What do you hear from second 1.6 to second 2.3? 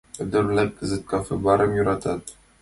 йӧратат.